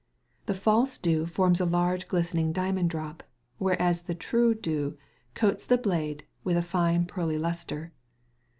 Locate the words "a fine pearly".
6.57-7.37